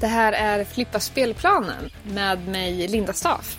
[0.00, 3.58] Det här är Flippa spelplanen med mig Linda Staff.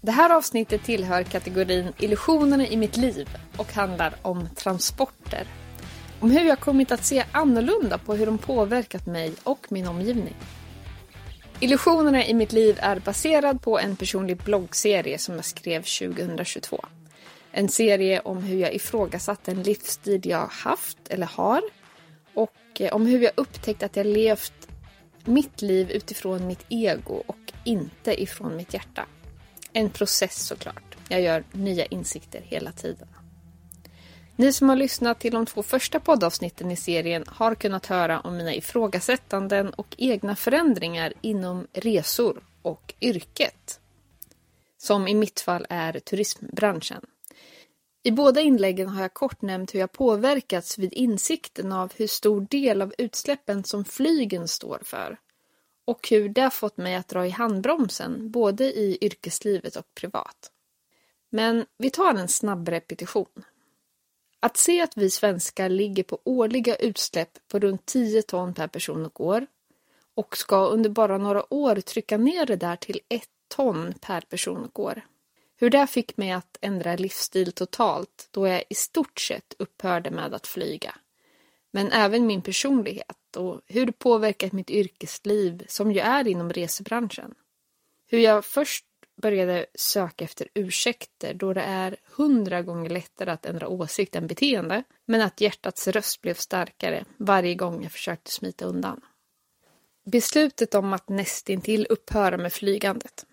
[0.00, 5.46] Det här avsnittet tillhör kategorin Illusionerna i mitt liv och handlar om transporter.
[6.20, 10.36] Om hur jag kommit att se annorlunda på hur de påverkat mig och min omgivning.
[11.60, 16.84] Illusionerna i mitt liv är baserad på en personlig bloggserie som jag skrev 2022.
[17.52, 21.62] En serie om hur jag ifrågasatt en livsstil jag haft eller har
[22.34, 24.63] och eh, om hur jag upptäckt att jag levt
[25.24, 29.06] mitt liv utifrån mitt ego och inte ifrån mitt hjärta.
[29.72, 30.96] En process såklart.
[31.08, 33.08] Jag gör nya insikter hela tiden.
[34.36, 38.36] Ni som har lyssnat till de två första poddavsnitten i serien har kunnat höra om
[38.36, 43.80] mina ifrågasättanden och egna förändringar inom resor och yrket.
[44.78, 47.00] Som i mitt fall är turismbranschen.
[48.02, 52.46] I båda inläggen har jag kort nämnt hur jag påverkats vid insikten av hur stor
[52.50, 55.18] del av utsläppen som flygen står för
[55.84, 60.50] och hur det har fått mig att dra i handbromsen både i yrkeslivet och privat.
[61.30, 63.44] Men vi tar en snabb repetition.
[64.40, 69.06] Att se att vi svenskar ligger på årliga utsläpp på runt 10 ton per person
[69.06, 69.46] och år
[70.14, 74.64] och ska under bara några år trycka ner det där till 1 ton per person
[74.64, 75.02] och år.
[75.56, 80.34] Hur det fick mig att ändra livsstil totalt då jag i stort sett upphörde med
[80.34, 80.94] att flyga.
[81.70, 87.34] Men även min personlighet och hur det påverkat mitt yrkesliv som ju är inom resebranschen.
[88.06, 88.84] Hur jag först
[89.22, 94.84] började söka efter ursäkter då det är hundra gånger lättare att ändra åsikt än beteende,
[95.06, 99.00] men att hjärtats röst blev starkare varje gång jag försökte smita undan.
[100.04, 103.26] Beslutet om att nästintill upphöra med flygandet.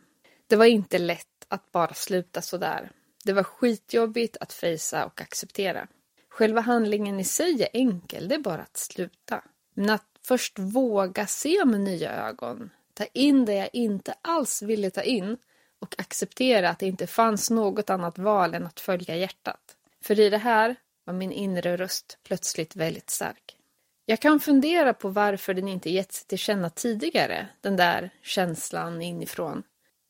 [0.48, 2.92] Det var inte lätt att bara sluta sådär.
[3.24, 5.88] Det var skitjobbigt att fejsa och acceptera.
[6.30, 9.44] Själva handlingen i sig är enkel, det är bara att sluta.
[9.82, 14.90] Men att först våga se med nya ögon, ta in det jag inte alls ville
[14.90, 15.38] ta in
[15.80, 19.78] och acceptera att det inte fanns något annat val än att följa hjärtat.
[20.04, 20.76] För i det här
[21.06, 23.58] var min inre röst plötsligt väldigt stark.
[24.06, 29.02] Jag kan fundera på varför den inte gett sig till känna tidigare, den där känslan
[29.02, 29.64] inifrån.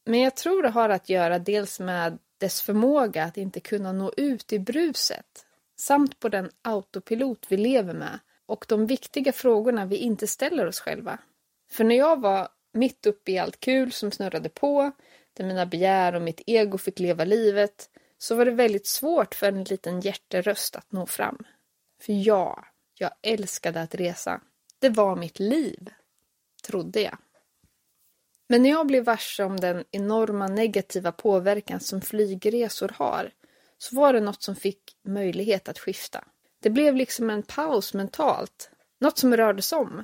[0.06, 4.14] Men jag tror det har att göra dels med dess förmåga att inte kunna nå
[4.18, 5.46] ut i bruset
[5.80, 8.20] samt på den autopilot vi lever med
[8.52, 11.18] och de viktiga frågorna vi inte ställer oss själva.
[11.72, 14.92] För när jag var mitt uppe i allt kul som snurrade på,
[15.34, 19.48] där mina begär och mitt ego fick leva livet, så var det väldigt svårt för
[19.48, 21.38] en liten hjärteröst att nå fram.
[22.02, 24.42] För ja, jag älskade att resa.
[24.80, 25.90] Det var mitt liv,
[26.64, 27.18] trodde jag.
[28.48, 33.32] Men när jag blev varse om den enorma negativa påverkan som flygresor har
[33.78, 36.24] så var det något som fick möjlighet att skifta.
[36.62, 40.04] Det blev liksom en paus mentalt, något som rördes om.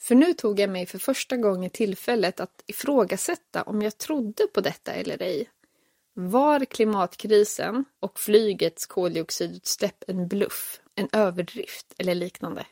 [0.00, 4.60] För nu tog jag mig för första gången tillfället att ifrågasätta om jag trodde på
[4.60, 5.50] detta eller ej.
[6.14, 12.66] Var klimatkrisen och flygets koldioxidutsläpp en bluff, en överdrift eller liknande?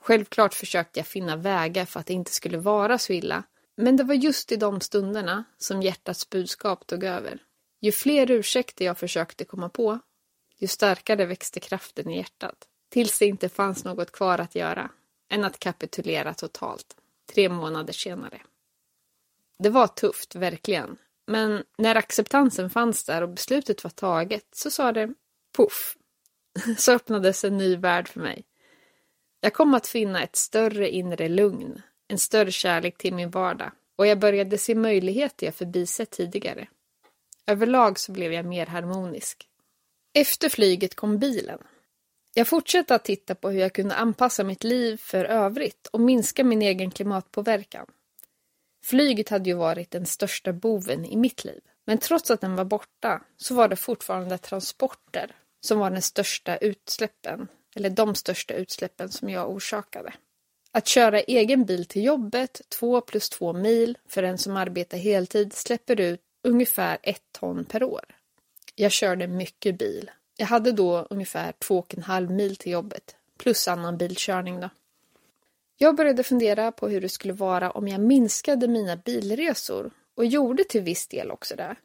[0.00, 3.42] Självklart försökte jag finna vägar för att det inte skulle vara så illa,
[3.76, 7.38] men det var just i de stunderna som hjärtats budskap tog över.
[7.80, 9.98] Ju fler ursäkter jag försökte komma på,
[10.62, 12.68] ju starkare växte kraften i hjärtat.
[12.88, 14.90] Tills det inte fanns något kvar att göra
[15.30, 16.96] än att kapitulera totalt,
[17.34, 18.40] tre månader senare.
[19.58, 20.96] Det var tufft, verkligen.
[21.26, 25.14] Men när acceptansen fanns där och beslutet var taget så sa det
[25.56, 25.96] poff.
[26.78, 28.44] Så öppnades en ny värld för mig.
[29.40, 34.06] Jag kom att finna ett större inre lugn, en större kärlek till min vardag och
[34.06, 36.68] jag började se möjligheter jag förbisett tidigare.
[37.46, 39.48] Överlag så blev jag mer harmonisk.
[40.14, 41.58] Efter flyget kom bilen.
[42.34, 46.44] Jag fortsatte att titta på hur jag kunde anpassa mitt liv för övrigt och minska
[46.44, 47.86] min egen klimatpåverkan.
[48.84, 51.60] Flyget hade ju varit den största boven i mitt liv.
[51.84, 56.56] Men trots att den var borta så var det fortfarande transporter som var den största
[56.56, 60.12] utsläppen, eller de största utsläppen som jag orsakade.
[60.72, 65.52] Att köra egen bil till jobbet, två plus två mil, för en som arbetar heltid
[65.52, 68.04] släpper ut ungefär ett ton per år.
[68.74, 70.10] Jag körde mycket bil.
[70.36, 74.70] Jag hade då ungefär två och en halv mil till jobbet, plus annan bilkörning då.
[75.76, 80.64] Jag började fundera på hur det skulle vara om jag minskade mina bilresor och gjorde
[80.64, 81.76] till viss del också det.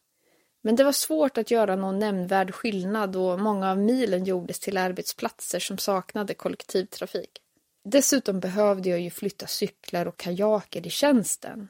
[0.61, 4.77] Men det var svårt att göra någon nämnvärd skillnad då många av milen gjordes till
[4.77, 7.41] arbetsplatser som saknade kollektivtrafik.
[7.83, 11.67] Dessutom behövde jag ju flytta cyklar och kajaker i tjänsten.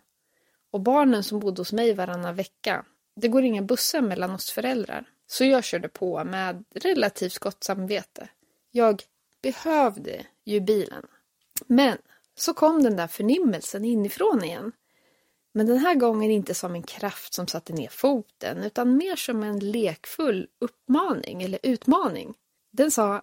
[0.72, 2.86] Och barnen som bodde hos mig varannan vecka,
[3.18, 5.10] det går inga bussar mellan oss föräldrar.
[5.28, 8.30] Så jag körde på med relativt gott samvete.
[8.72, 9.04] Jag
[9.42, 11.06] behövde ju bilen.
[11.68, 11.98] Men
[12.36, 14.72] så kom den där förnimmelsen inifrån igen.
[15.54, 19.44] Men den här gången inte som en kraft som satte ner foten utan mer som
[19.44, 22.34] en lekfull uppmaning eller utmaning.
[22.72, 23.22] Den sa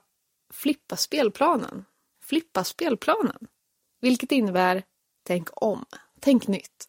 [0.53, 1.85] flippa spelplanen.
[2.23, 3.47] Flippa spelplanen.
[4.01, 4.83] Vilket innebär
[5.23, 5.85] tänk om,
[6.21, 6.89] tänk nytt.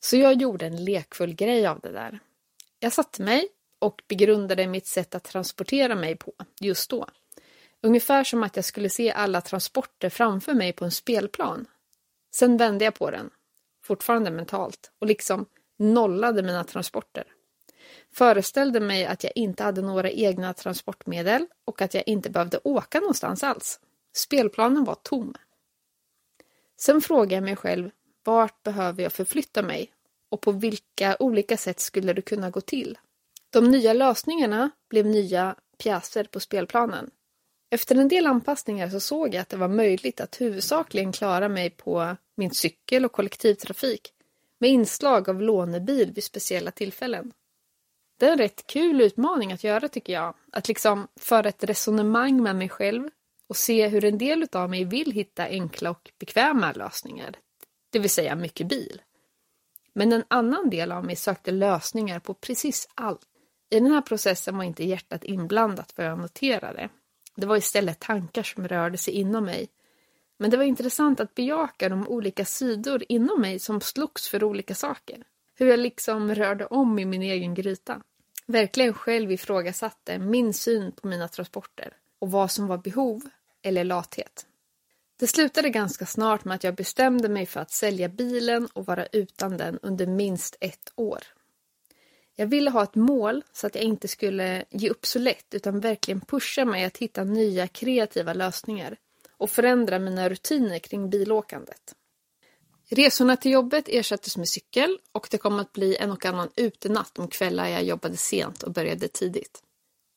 [0.00, 2.20] Så jag gjorde en lekfull grej av det där.
[2.80, 3.48] Jag satte mig
[3.78, 7.06] och begrundade mitt sätt att transportera mig på just då.
[7.80, 11.66] Ungefär som att jag skulle se alla transporter framför mig på en spelplan.
[12.34, 13.30] Sen vände jag på den,
[13.84, 15.46] fortfarande mentalt, och liksom
[15.78, 17.24] nollade mina transporter.
[18.12, 23.00] Föreställde mig att jag inte hade några egna transportmedel och att jag inte behövde åka
[23.00, 23.80] någonstans alls.
[24.16, 25.34] Spelplanen var tom.
[26.80, 27.90] Sen frågade jag mig själv,
[28.24, 29.92] vart behöver jag förflytta mig?
[30.30, 32.98] Och på vilka olika sätt skulle det kunna gå till?
[33.50, 37.10] De nya lösningarna blev nya pjäser på spelplanen.
[37.70, 41.70] Efter en del anpassningar så såg jag att det var möjligt att huvudsakligen klara mig
[41.70, 44.12] på min cykel och kollektivtrafik
[44.58, 47.32] med inslag av lånebil vid speciella tillfällen.
[48.18, 50.34] Det är en rätt kul utmaning att göra tycker jag.
[50.52, 53.08] Att liksom föra ett resonemang med mig själv
[53.48, 57.36] och se hur en del av mig vill hitta enkla och bekväma lösningar.
[57.90, 59.02] Det vill säga mycket bil.
[59.98, 63.20] Men en annan del av mig sökte lösningar på precis allt.
[63.70, 66.88] I den här processen var inte hjärtat inblandat vad jag noterade.
[67.34, 69.68] Det var istället tankar som rörde sig inom mig.
[70.36, 74.74] Men det var intressant att bejaka de olika sidor inom mig som slogs för olika
[74.74, 75.24] saker.
[75.54, 78.02] Hur jag liksom rörde om i min egen gryta.
[78.46, 83.22] Verkligen själv ifrågasatte min syn på mina transporter och vad som var behov
[83.62, 84.46] eller lathet.
[85.20, 89.06] Det slutade ganska snart med att jag bestämde mig för att sälja bilen och vara
[89.06, 91.22] utan den under minst ett år.
[92.34, 95.80] Jag ville ha ett mål så att jag inte skulle ge upp så lätt utan
[95.80, 98.96] verkligen pusha mig att hitta nya kreativa lösningar
[99.36, 101.94] och förändra mina rutiner kring bilåkandet.
[102.88, 107.18] Resorna till jobbet ersattes med cykel och det kom att bli en och annan utenatt
[107.18, 109.62] om kvällar jag jobbade sent och började tidigt.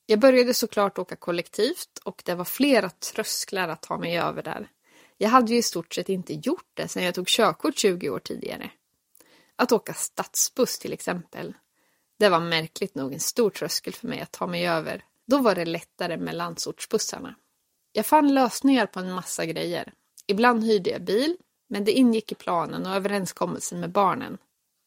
[0.06, 4.70] Jag började såklart åka kollektivt och det var flera trösklar att ta mig över där.
[5.22, 8.20] Jag hade ju i stort sett inte gjort det sedan jag tog körkort 20 år
[8.20, 8.72] tidigare.
[9.56, 11.54] Att åka stadsbuss till exempel.
[12.20, 15.04] Det var märkligt nog en stor tröskel för mig att ta mig över.
[15.28, 17.36] Då var det lättare med landsortsbussarna.
[17.92, 19.94] Jag fann lösningar på en massa grejer.
[20.28, 21.38] Ibland hyrde jag bil,
[21.70, 24.38] men det ingick i planen och överenskommelsen med barnen.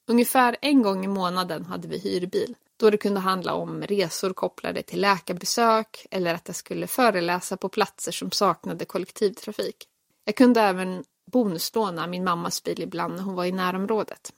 [0.08, 4.82] Ungefär en gång i månaden hade vi hyrbil, då det kunde handla om resor kopplade
[4.82, 9.88] till läkarbesök eller att jag skulle föreläsa på platser som saknade kollektivtrafik.
[10.24, 14.32] Jag kunde även bonuslåna min mammas bil ibland när hon var i närområdet.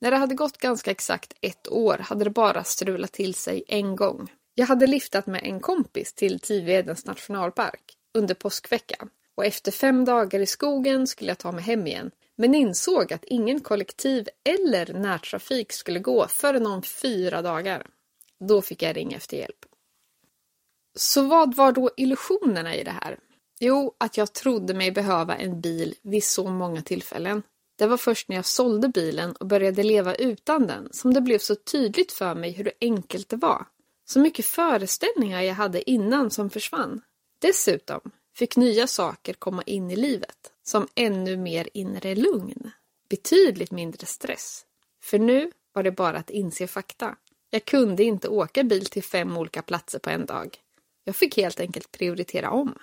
[0.00, 3.96] När det hade gått ganska exakt ett år hade det bara strulat till sig en
[3.96, 4.32] gång.
[4.54, 10.40] Jag hade liftat med en kompis till Tivedens nationalpark under påskveckan och efter fem dagar
[10.40, 15.72] i skogen skulle jag ta mig hem igen men insåg att ingen kollektiv eller närtrafik
[15.72, 17.86] skulle gå förrän om fyra dagar.
[18.48, 19.66] Då fick jag ringa efter hjälp.
[20.94, 23.18] Så vad var då illusionerna i det här?
[23.64, 27.42] Jo, att jag trodde mig behöva en bil vid så många tillfällen.
[27.78, 31.38] Det var först när jag sålde bilen och började leva utan den som det blev
[31.38, 33.66] så tydligt för mig hur enkelt det var.
[34.04, 37.00] Så mycket föreställningar jag hade innan som försvann.
[37.38, 38.00] Dessutom
[38.36, 42.70] fick nya saker komma in i livet, som ännu mer inre lugn.
[43.10, 44.64] Betydligt mindre stress.
[45.02, 47.16] För nu var det bara att inse fakta.
[47.50, 50.56] Jag kunde inte åka bil till fem olika platser på en dag.
[51.04, 52.78] Jag fick helt enkelt prioritera om.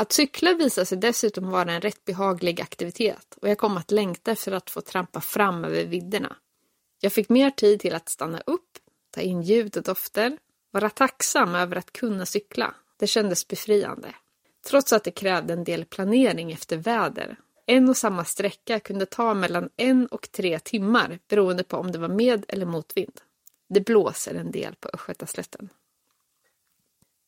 [0.00, 4.30] Att cykla visade sig dessutom vara en rätt behaglig aktivitet och jag kom att längta
[4.30, 6.36] efter att få trampa fram över vidderna.
[7.00, 8.78] Jag fick mer tid till att stanna upp,
[9.10, 10.38] ta in ljud och dofter,
[10.70, 12.74] vara tacksam över att kunna cykla.
[12.98, 14.14] Det kändes befriande.
[14.66, 17.36] Trots att det krävde en del planering efter väder.
[17.66, 21.98] En och samma sträcka kunde ta mellan en och tre timmar beroende på om det
[21.98, 23.20] var med eller motvind.
[23.68, 25.68] Det blåser en del på Östgötaslätten.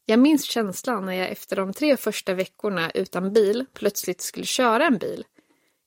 [0.06, 4.86] Jag minns känslan när jag efter de tre första veckorna utan bil plötsligt skulle köra
[4.86, 5.24] en bil.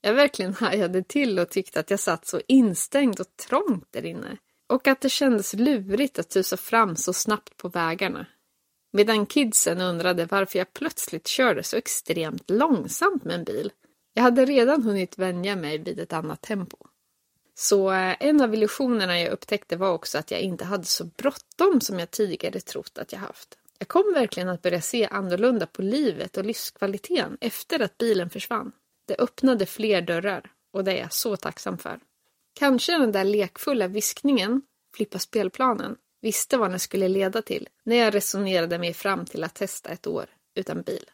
[0.02, 4.38] Jag verkligen hajade till och tyckte att jag satt så instängd och trångt där inne.
[4.70, 8.26] Och att det kändes lurigt att tusa fram så snabbt på vägarna.
[8.94, 13.72] Medan kidsen undrade varför jag plötsligt körde så extremt långsamt med en bil.
[14.14, 16.78] Jag hade redan hunnit vänja mig vid ett annat tempo.
[17.56, 21.82] Så eh, en av illusionerna jag upptäckte var också att jag inte hade så bråttom
[21.82, 23.58] som jag tidigare trott att jag haft.
[23.80, 28.72] Jag kom verkligen att börja se annorlunda på livet och livskvaliteten efter att bilen försvann.
[29.08, 32.00] Det öppnade fler dörrar och det är jag så tacksam för.
[32.54, 34.62] Kanske den där lekfulla viskningen,
[34.96, 39.56] flippa spelplanen, visste vad den skulle leda till när jag resonerade mig fram till att
[39.56, 41.10] testa ett år utan bil.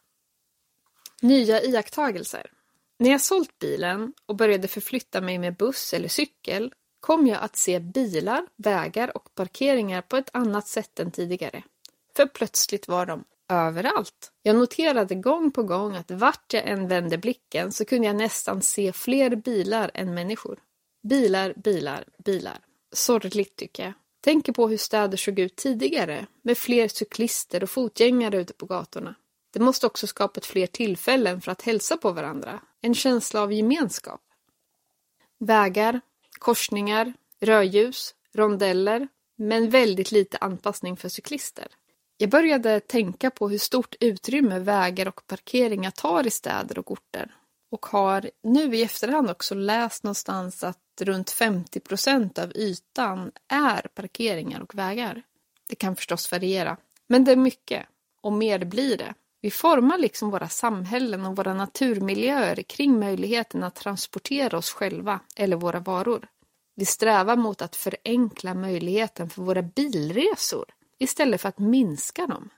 [1.21, 2.51] Nya iakttagelser.
[2.99, 7.55] När jag sålt bilen och började förflytta mig med buss eller cykel kom jag att
[7.55, 11.63] se bilar, vägar och parkeringar på ett annat sätt än tidigare.
[12.15, 14.31] För plötsligt var de överallt.
[14.43, 18.61] Jag noterade gång på gång att vart jag än vände blicken så kunde jag nästan
[18.61, 20.59] se fler bilar än människor.
[21.03, 22.59] Bilar, bilar, bilar.
[22.93, 23.93] Sorgligt tycker jag.
[24.21, 29.15] Tänker på hur städer såg ut tidigare med fler cyklister och fotgängare ute på gatorna.
[29.53, 32.61] Det måste också skapat fler tillfällen för att hälsa på varandra.
[32.81, 34.21] En känsla av gemenskap.
[35.39, 36.01] Vägar,
[36.39, 41.67] korsningar, rödljus, rondeller, men väldigt lite anpassning för cyklister.
[42.21, 47.31] Jag började tänka på hur stort utrymme vägar och parkeringar tar i städer och orter.
[47.71, 53.87] Och har nu i efterhand också läst någonstans att runt 50 procent av ytan är
[53.95, 55.23] parkeringar och vägar.
[55.69, 57.85] Det kan förstås variera, men det är mycket.
[58.21, 59.13] Och mer blir det.
[59.41, 65.55] Vi formar liksom våra samhällen och våra naturmiljöer kring möjligheten att transportera oss själva eller
[65.55, 66.27] våra varor.
[66.75, 70.65] Vi strävar mot att förenkla möjligheten för våra bilresor
[71.01, 72.49] istället för att minska dem.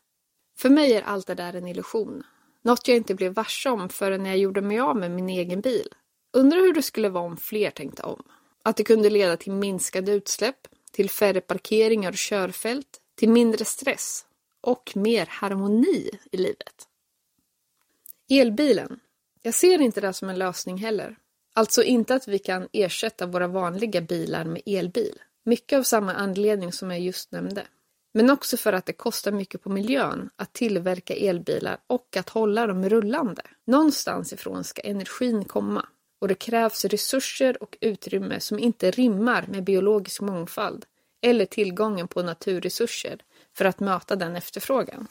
[0.57, 2.23] För mig är allt det där en illusion.
[2.61, 5.87] Något jag inte blev varse om förrän jag gjorde mig av med min egen bil.
[6.33, 8.23] Undrar hur det skulle vara om fler tänkte om.
[8.63, 14.25] Att det kunde leda till minskade utsläpp, till färre parkeringar och körfält, till mindre stress
[14.61, 16.87] och mer harmoni i livet.
[18.29, 18.99] Elbilen.
[19.41, 21.17] Jag ser inte det som en lösning heller.
[21.53, 25.21] Alltså inte att vi kan ersätta våra vanliga bilar med elbil.
[25.45, 27.67] Mycket av samma anledning som jag just nämnde.
[28.13, 32.67] Men också för att det kostar mycket på miljön att tillverka elbilar och att hålla
[32.67, 33.41] dem rullande.
[33.67, 35.85] Någonstans ifrån ska energin komma
[36.21, 40.85] och det krävs resurser och utrymme som inte rimmar med biologisk mångfald
[41.21, 43.19] eller tillgången på naturresurser
[43.53, 45.07] för att möta den efterfrågan.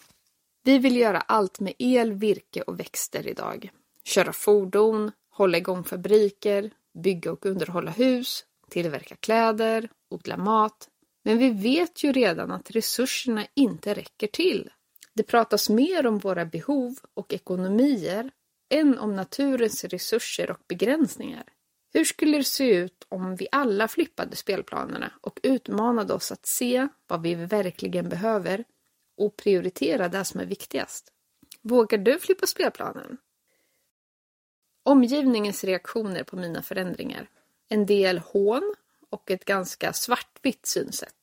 [0.65, 3.71] Vi vill göra allt med el, virke och växter idag.
[4.05, 10.89] Köra fordon, hålla igång fabriker, bygga och underhålla hus, tillverka kläder, odla mat.
[11.23, 14.71] Men vi vet ju redan att resurserna inte räcker till.
[15.15, 18.31] Det pratas mer om våra behov och ekonomier
[18.71, 21.45] än om naturens resurser och begränsningar.
[21.95, 26.89] Hur skulle det se ut om vi alla flippade spelplanerna och utmanade oss att se
[27.07, 28.65] vad vi verkligen behöver
[29.17, 31.13] och prioritera det som är viktigast?
[31.63, 33.19] Vågar du flippa spelplanen?
[34.85, 37.29] Omgivningens reaktioner på mina förändringar.
[37.69, 38.75] En del hån
[39.13, 41.15] och ett ganska svartvitt synsätt.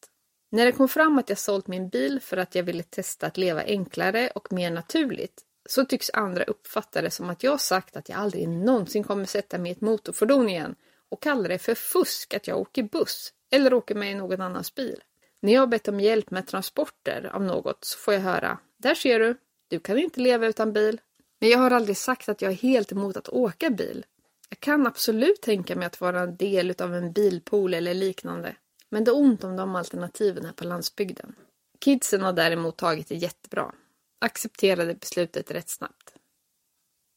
[0.52, 3.38] När det kom fram att jag sålt min bil för att jag ville testa att
[3.38, 8.10] leva enklare och mer naturligt så tycks andra uppfatta det som att jag sagt att
[8.10, 10.76] jag aldrig någonsin kommer sätta mig i ett motorfordon igen
[11.10, 14.76] och kallar det för fusk att jag åker buss eller åker med i någon annans
[14.76, 15.04] bil.
[15.42, 19.20] När jag bett om hjälp med transporter av något så får jag höra Där ser
[19.20, 21.02] du, du kan inte leva utan bil.
[21.40, 24.06] Men jag har aldrig sagt att jag är helt emot att åka bil.
[24.60, 28.56] Jag kan absolut tänka mig att vara en del av en bilpool eller liknande.
[28.90, 31.36] Men det är ont om de alternativen här på landsbygden.
[31.80, 33.72] Kidsen har däremot tagit det jättebra
[34.22, 36.14] accepterade beslutet rätt snabbt.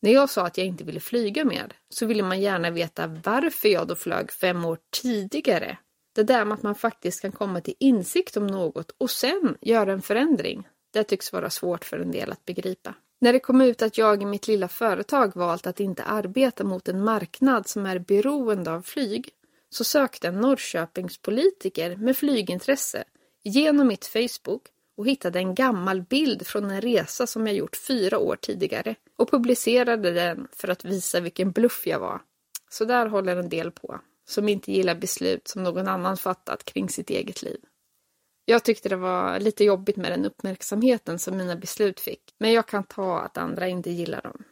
[0.02, 3.68] När jag sa att jag inte ville flyga mer så ville man gärna veta varför
[3.68, 5.78] jag då flög fem år tidigare.
[6.14, 9.92] Det där med att man faktiskt kan komma till insikt om något och sen göra
[9.92, 12.94] en förändring, det tycks vara svårt för en del att begripa.
[13.22, 16.88] När det kom ut att jag i mitt lilla företag valt att inte arbeta mot
[16.88, 19.30] en marknad som är beroende av flyg
[19.70, 23.04] så sökte en Norrköpingspolitiker med flygintresse
[23.42, 24.62] genom mitt Facebook
[24.96, 29.30] och hittade en gammal bild från en resa som jag gjort fyra år tidigare och
[29.30, 32.20] publicerade den för att visa vilken bluff jag var.
[32.70, 36.88] Så där håller en del på, som inte gillar beslut som någon annan fattat kring
[36.88, 37.58] sitt eget liv.
[38.44, 42.66] Jag tyckte det var lite jobbigt med den uppmärksamheten som mina beslut fick, men jag
[42.68, 44.44] kan ta att andra inte gillar dem.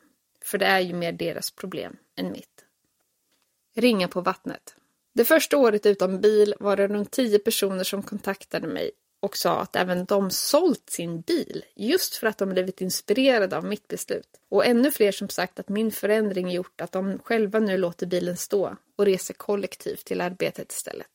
[0.44, 2.64] För det är ju mer deras problem än mitt.
[3.76, 4.74] Ringa på vattnet.
[5.12, 9.60] Det första året utan bil var det runt tio personer som kontaktade mig och sa
[9.60, 14.40] att även de sålt sin bil just för att de blivit inspirerade av mitt beslut.
[14.48, 18.36] Och ännu fler som sagt att min förändring gjort att de själva nu låter bilen
[18.36, 21.10] stå och reser kollektivt till arbetet istället.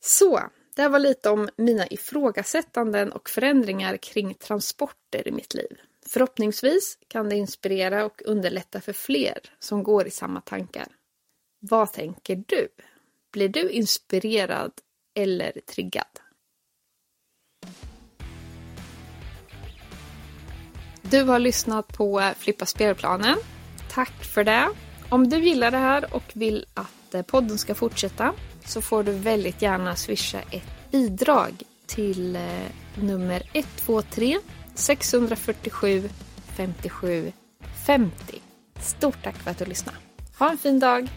[0.00, 0.40] Så,
[0.76, 5.80] det här var lite om mina ifrågasättanden och förändringar kring transporter i mitt liv.
[6.06, 10.86] Förhoppningsvis kan det inspirera och underlätta för fler som går i samma tankar.
[11.60, 12.68] Vad tänker du?
[13.32, 14.72] Blir du inspirerad
[15.14, 16.20] eller triggad?
[21.02, 23.38] Du har lyssnat på Flippa spelplanen.
[23.90, 24.68] Tack för det.
[25.08, 28.34] Om du gillar det här och vill att podden ska fortsätta
[28.66, 32.42] så får du väldigt gärna swisha ett bidrag till eh,
[32.94, 34.38] nummer 123
[34.74, 36.08] 647
[36.56, 37.32] 57
[37.86, 38.40] 50.
[38.80, 39.98] Stort tack för att du lyssnade.
[40.38, 41.08] Ha en fin dag!